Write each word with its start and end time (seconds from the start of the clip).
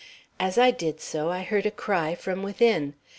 As 0.39 0.57
I 0.57 0.71
did 0.71 0.99
so, 0.99 1.29
I 1.29 1.43
heard 1.43 1.67
a 1.67 1.69
cry 1.69 2.15
from 2.15 2.41
within. 2.41 2.95